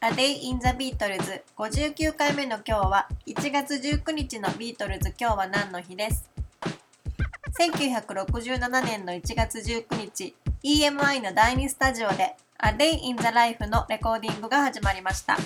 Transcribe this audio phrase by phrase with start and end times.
[0.00, 5.12] A Day in the Beatles 59回目の今日は1月19日のビートルズ。
[5.20, 6.30] 今日は何の日です
[7.58, 15.36] ？1967年の1月19日 EMI の第2スタジオで A Day in the Life のレコーディングが始まりました。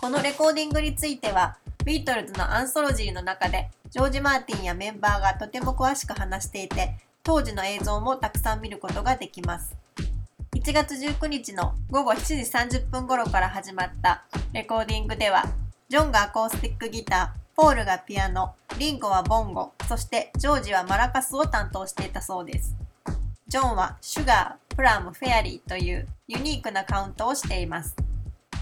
[0.00, 9.77] このレコーディングについてはビートルズのアンソロジーの中でジョージ・マーティンやメンバーがとても詳しく話していて当時の映像もたくさん見ることができます。
[10.58, 15.44] 1月19日の午後7時30分頃から始まったレコーディングでは
[15.88, 22.74] ジョンがアコースティックギターポールがピアノリンゴはボンゴそしてジョージはマラカスを担当していたそうです。
[23.46, 27.94] ジョンはシュガープラムフェアリーというユニークなカウントをしています。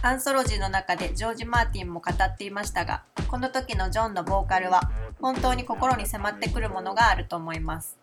[0.03, 7.97] アンソロジーの中でジョージ・マーティンも語っていましたがこの時のジョンのボーカルは本当に心に迫ってくるものがあると思います。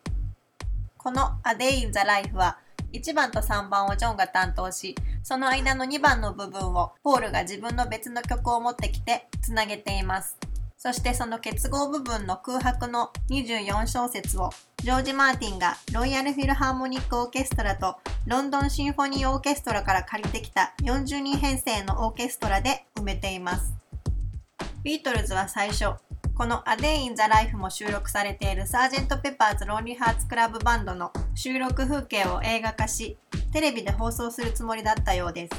[0.97, 2.57] この A Day in the Life は
[2.93, 10.37] 1番と3番をジョンが担当し、その間の2番の部分をポールが自分の別の曲を持ってきてつなげています。
[10.77, 14.49] そしてその結合部分の空白の24小節を
[14.83, 17.95] ジョージ・マーティンがロイヤル・フィルハーモニック・オーケストラと
[18.27, 23.73] ロンドン・シンフォニー・オーケストラから借りてきた40人編成のオーケストラで埋めています。
[24.83, 25.93] ビートルズは最初、
[26.35, 33.17] この A Day in the Life も収録されているサージェント・ペパーズ・ロンリー・ハーツ・クラブ・バンドの収録風景を映画化し、
[33.51, 35.53] テレビで放送するつもりだったようです。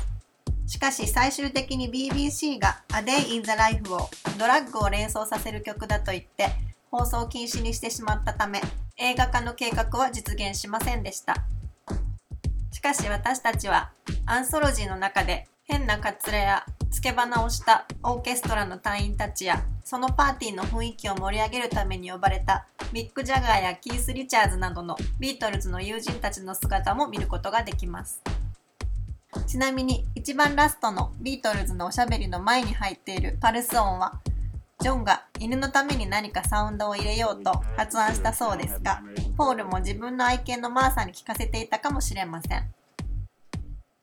[0.66, 6.48] しかし最終的に BBC が A Day in the Life をドラッグを連想させる曲だと言って
[6.90, 8.60] 放送禁止にしてしまったため
[8.96, 11.36] 映画化の計画は実現しませんでした。
[12.72, 13.92] しかし私たちは
[14.26, 28.22] アンソロジーの中で変なカツラやつけ花をしたオーケストラの隊員たちやそのパーティーの雰囲気を盛り上げるために呼ばれたミック・ジャガーやキース・リチャーズなどのビートルズの友人たちの姿も見ることができます。
[29.48, 34.20] ちなみに一番ラストのビートルズのおしゃべりの前に入っているパルス音は
[34.78, 39.02] ジョンが犬のために何かサウンドを入れようと発案したそうですが
[39.36, 42.72] ポールも自分の愛犬のマーサに聞かせていたかもしれません。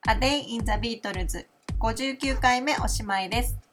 [0.09, 1.45] A Day in the Beatles
[1.81, 3.70] 59回目おしまいです。